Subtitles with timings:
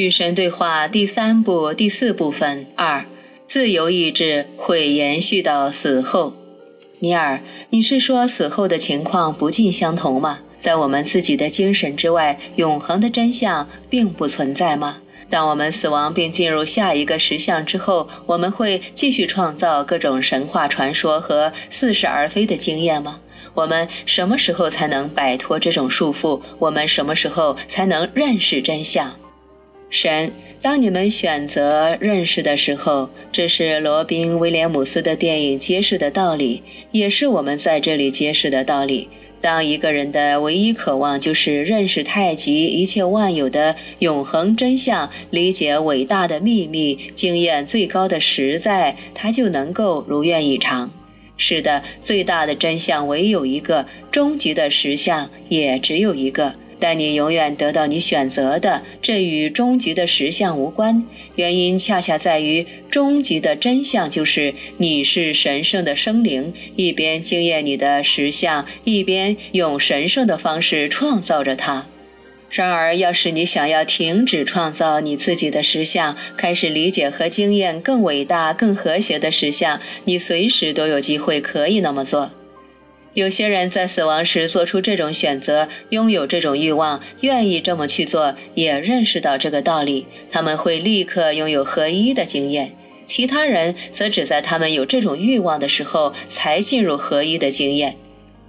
[0.00, 3.04] 与神对话第三部第四部分二：
[3.46, 6.32] 自由意志会延续到死后。
[7.00, 10.38] 尼尔，你是说死后的情况不尽相同吗？
[10.58, 14.96] 在我们自己的精神之外，永恒的真相并不存在吗？
[15.28, 23.20] 当我们死亡并进入下一个实相之后，我们会继续创造各种神话传说和似是而非的经验吗？
[23.52, 26.40] 我们什么时候才能摆脱这种束缚？
[26.58, 29.14] 我们什么时候才能认识真相？
[29.90, 30.30] 神，
[30.62, 36.62] 当你们选择认识的时候，这是罗宾·威廉姆斯的电影揭示的道理，
[36.92, 39.08] 也是我们在这里揭示的道理。
[39.40, 50.92] 当一个人的唯一渴望就是认识太极一切万有的永恒真相，理解伟大的秘密，经验最高的实在，他就能够如愿以偿。
[51.36, 56.54] 是的，最大的真相唯有一个，终极的实相也只有一个。
[56.80, 61.04] 但你永远得到你选择的，这与终极的实相无关。
[61.36, 71.86] 原因恰恰在于，终极的真相就是你是神圣的生灵，一边经验你的实相，一边用神圣的方式创造着它。
[72.50, 82.32] 然而，要是你想要停止创造你自己的实相，开始理解和经验更伟大、更和谐的实相，你随时都有机会可以那么做。
[83.14, 92.72] 有些人在死亡时做出这种选择，拥有这种欲望，愿意这么去做，也认识到这个道理，他们会立刻拥有合一的经验。
[93.04, 97.96] 其他人则只在他们有这种欲望的时候才进入合一的经验。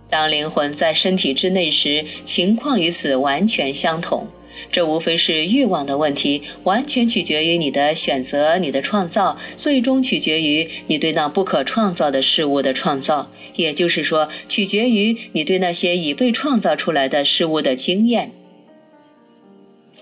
[0.07, 4.27] 当灵魂在身体之内时，情况与此完全相同。
[4.71, 18.31] 这无非是欲望的问题，完全取决于你的选择、你的创造，最终取决于你对那不可创造的事物的创造，也就是说，取决于你对那些已被创造出来的事物的经验。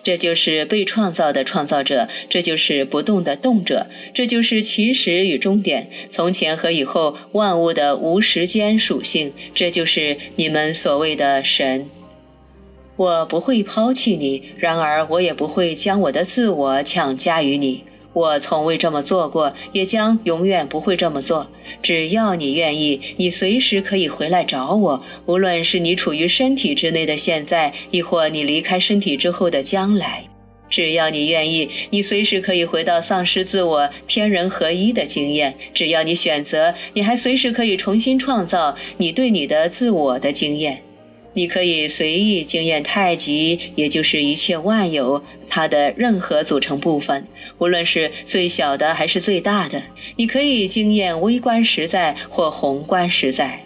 [0.01, 11.89] 这就是被创造的创造者，这就是不动的动者，这就是起始与终点，从前和以后万物的无时间属性，这就是你们所谓的神。
[12.99, 17.85] 我不会抛弃你，然而我也不会将我的自我强加于你。
[18.11, 21.47] 我从未这么做过，也将永远不会这么做。
[21.81, 30.25] 只要你愿意，你随时可以回来找我，无论是你处于身体之内的现在，亦或你离开身体之后的将来。
[30.69, 35.55] 只要你愿意，你随时可以回到丧失自我、天人合一的经验。
[35.73, 40.81] 只要你选择，你还随时可以重新创造你对你的自我的经验。
[41.33, 47.27] 你可以随意经验太极，也就是一切万有它的任何组成部分，
[47.59, 49.81] 无论是最小的还是最大的。
[50.15, 53.61] 你可以经验微观实在或宏观实在。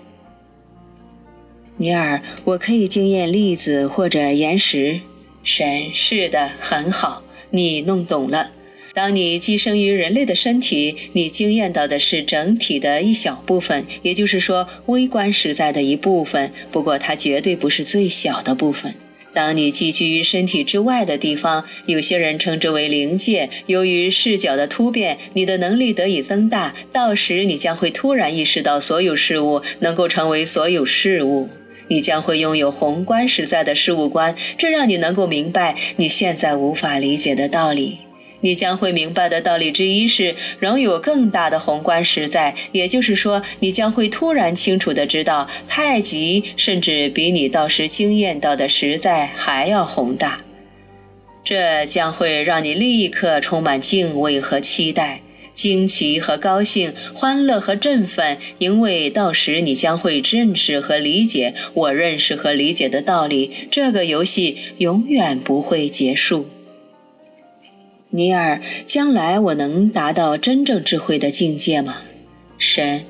[1.78, 5.00] 尼尔，我可以经验粒子或者岩石。
[5.44, 8.52] 神，是的，很好，你弄懂了。
[8.94, 16.52] 当你寄生于人类的身体，你经验到的是整体的一小部分，也就是说，微观实在的一部分。
[16.72, 18.94] 不过，它绝对不是最小的部分。
[19.34, 23.50] 当你寄居于身体之外的地方，有些人称之为灵界。
[23.66, 31.50] 由于视角的突变，你的能力得以增大，到时你将会突然意识到所有事物能够成为所有事物。
[31.88, 37.98] 你将会拥有宏观实在的事物观，这让你能够明白你现在无法理解的道理。
[38.44, 50.42] 你将会明白的道理之一是，仍有更大的宏观实在，也就是说，你将会突然清楚地知道，太极甚至比你到时经验到的实在还要宏大。
[51.46, 55.22] 这将会让你立刻充满敬畏和期待、
[55.54, 63.52] 惊奇和高兴、欢乐和振奋，因为到时你将会认识和理解我认识和理解的道理。
[63.72, 66.50] 这个游戏永远不会结束。
[68.16, 72.04] 尼尔，将来我能达到真正智慧的境界吗？
[72.60, 73.02] 神，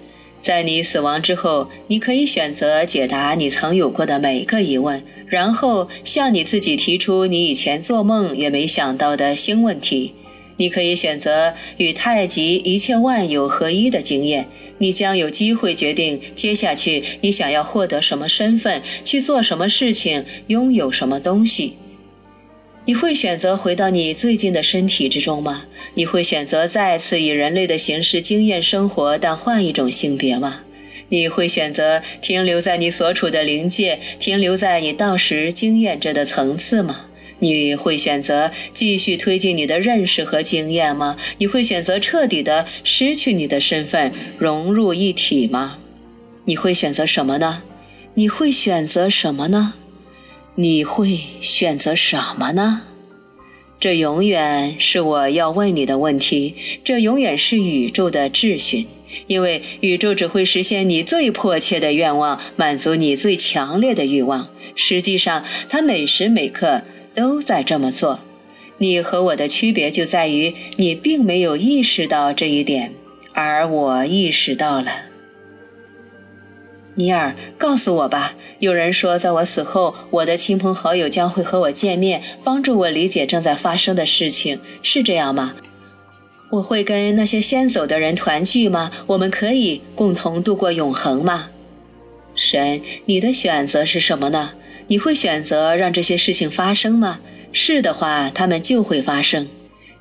[0.41, 10.13] 在你死亡之后，你可以选择解答你曾有过的每个疑问，然后向你自己提出你以前做梦也没想到的新问题。
[10.55, 14.47] 你可以选择与太极一切万有合一的经验。
[14.77, 21.73] 你将有机会决定接下去你想要获得什么身份，去做什么事情，拥有什么东西。
[22.85, 25.63] 你会选择回到你最近的身体之中吗？
[25.93, 30.59] 你会选择再次以人类的形式经验生活，但换一种性别吗？
[31.07, 37.05] 你会选择停留在你所处的灵界，停留在你到时经验着的层次吗？
[37.39, 41.15] 你会选择继续推进你的认识和经验吗？
[41.37, 45.77] 你会选择彻底的失去你的身份，融入一体吗？
[46.43, 47.63] 你会选择什么呢？
[48.15, 49.75] 你会选择什么呢？
[50.55, 52.81] 你会选择什么呢？
[53.79, 56.53] 这永远是我要问你的问题，
[56.83, 58.85] 这永远是宇宙的秩序，
[59.25, 64.47] 因为宇宙只会实现你最迫切的愿望，满足你最强烈的欲望。
[64.75, 66.83] 实际上，它每时每刻
[67.15, 68.19] 都在这么做。
[68.77, 72.93] 你和我的区别就在于，你并没有意识到这一点，
[73.33, 75.12] 而我意识到了。
[76.95, 78.35] 尼尔，告诉我吧。
[78.59, 85.55] 有人说，在我死后，我的亲朋好友将会和我见面，帮助我理解正在发生的事情，是这样吗？
[86.51, 88.91] 我会跟那些先走的人团聚吗？
[89.07, 91.49] 我们可以共同度过永恒吗？
[92.35, 94.51] 神，你的选择是什么呢？
[94.87, 97.19] 你会选择让这些事情发生吗？
[97.51, 99.47] 是的话，他们就会发生。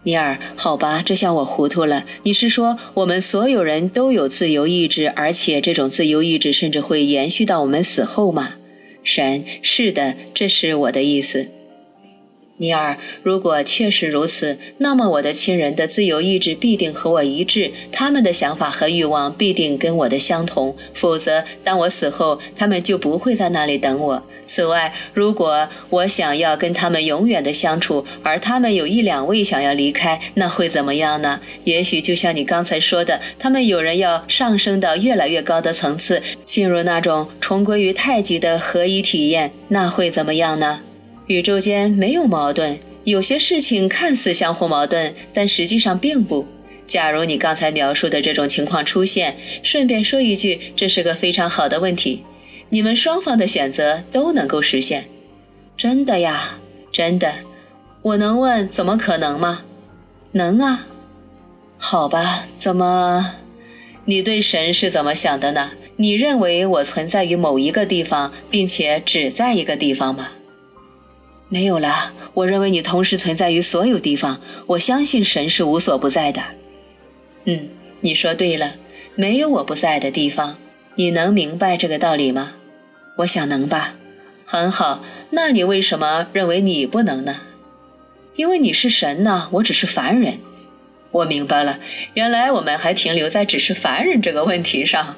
[0.05, 2.05] 尼尔，好吧，这下我糊涂了。
[2.25, 8.55] 你是说我们所有人都有自由意志，而且这种自由意志甚至会延续到我们死后吗？
[9.05, 11.47] 神，是的，这是我的意思。
[12.63, 20.77] 尼尔，如果确实如此，那么我的亲人的自由意志必定和我一致，他们的想法和欲望必定跟我的相同。
[20.95, 24.23] 否则，当我死后，他们就不会在那里等我。
[24.47, 31.41] 此外，如果我想要跟他们永远的相处，而他们有一两位想要离开，那会怎么样呢？
[31.65, 40.79] 也许就像你刚才说的，他们有人要上升到越来越高的层次，进入那种重归于太极的合一体验，那会怎么样呢？
[41.33, 46.47] 宇宙间没有矛盾，有些事情看似相互矛盾，但实际上并不。
[46.87, 52.23] 假如你刚才描述的这种情况出现，顺便说一句，这是个非常好的问题。
[52.69, 55.07] 你们双方的选择都能够实现，
[55.75, 56.59] 真的呀，
[56.93, 57.33] 真的。
[58.03, 59.63] 我能问怎么可能吗？
[60.33, 60.87] 能啊。
[61.79, 63.37] 好吧，怎么？
[64.05, 65.73] 你对神是怎么想的呢？
[65.97, 70.33] 你认为我存在于某一个地方，并且只在一个地方吗？
[71.53, 72.15] 没有了。
[72.33, 74.41] 我认为你同时存在于所有地方。
[74.67, 76.43] 我相信神是无所不在的。
[77.45, 77.69] 嗯，
[78.01, 78.77] 你说对了，
[79.17, 80.57] 没有我不在的地方。
[80.95, 82.55] 你能明白这个道理吗？
[83.19, 83.93] 我想能吧，
[84.47, 85.05] 很好。
[85.29, 87.43] 那你为什么认为你不能呢？
[88.37, 90.39] 因为你是神呢，我只是凡人。
[91.11, 91.79] 我明白了，
[92.15, 95.17] 原来我们还停留在只是凡人这个问题上。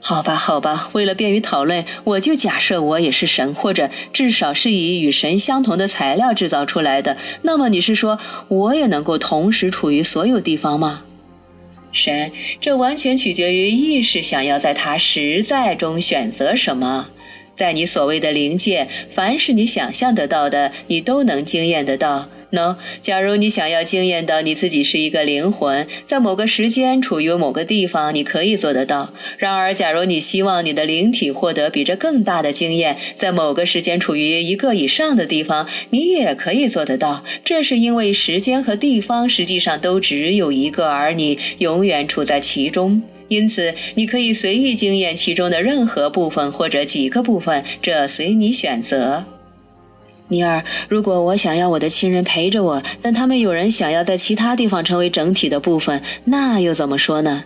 [0.00, 7.16] 好吧，好吧，为了便于讨论，我就假设我也是神，或者至少是以与神相同的材料制造出来的。
[7.42, 11.02] 那么你是说我也能够同时处于所有地方吗？
[11.90, 12.30] 神，
[12.60, 17.08] 这完全取决于意识想要在它实在中选择什么。
[17.56, 22.28] 在你所谓的灵界，凡是你想象得到的，你都能经验得到。
[22.50, 29.12] 喏，假如你想要经验到你自己是一个灵魂，在某个时间处于某个地方，你可以做得到。
[29.36, 37.22] 然而，假如你希望你的灵体获得比这更大的经验，在某个时间处于一个以上的地方，你也可以做得到。
[37.44, 43.02] 这是因为时间和地方实际上都只有一个，而你永远处在其中。
[43.28, 49.26] 因此，你可以随意经验其中的任何部分或者几个部分，这随你选择。
[50.28, 57.44] 尼尔，如果我想要我的亲人陪着我，但他们有人想要在其他地方成为整体的部分，那又怎么说呢？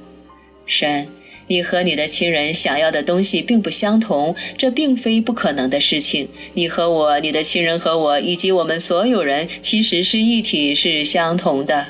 [0.67, 1.07] 神，
[1.47, 6.29] 你和你的亲人想要的东西并不相同，这并非不可能的事情。
[6.55, 11.87] 你和我，你的亲人和我，以及我们所有人，其实是一体，是相同的。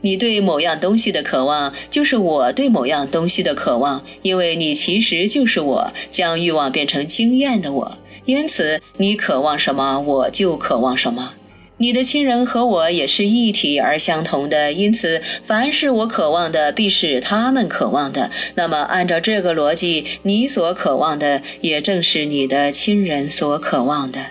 [0.00, 7.98] 你对某样东西的渴望，就是我对某样东西的渴望，因为你其实就是我，将欲望变成经验的我。
[8.26, 11.32] 因此，你渴望什么，我就渴望什么。
[11.78, 18.30] 你的亲人和我也是一体而相同的，因此，凡是我渴望的，必是他们渴望的。
[18.54, 24.26] 那么，按照这个逻辑，你所渴望的，也正是你的亲人所渴望的。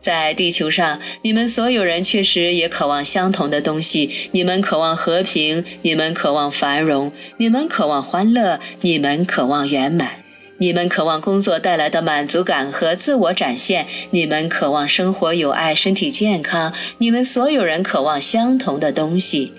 [0.00, 4.10] 在地球上，你们所有人确实也渴望相同的东西。
[4.32, 10.23] 你们渴望和平，你们渴望繁荣，你们渴望欢乐，你们渴望圆满，
[10.58, 16.72] 你们渴望工作带来的满足感和自我展现，你们渴望生活有爱、身体健康。
[16.98, 19.52] 你们所有人渴望相同的东西。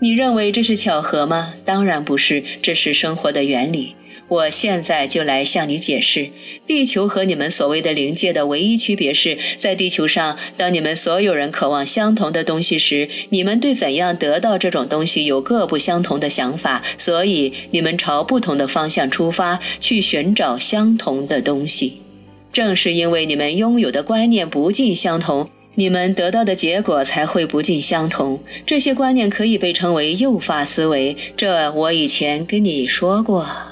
[0.00, 1.54] 你认为这是巧合吗？
[1.64, 3.94] 当然不是，这是生活的原理。
[4.30, 6.30] 我现在就来向你解释，
[6.64, 22.00] 地球和你们所谓的灵界的唯一区别是在地球上，当你们所有人渴望相同的东西时，你们对怎样得到这种东西有各不相同的想法，所以你们朝不同的方向出发去寻找相同的东西。
[22.52, 28.40] 正是因为你们拥有的观念不尽相同，你们得到的结果才会不尽相同。
[28.64, 33.69] 这些观念可以被称为诱发思维，这我以前跟你说过。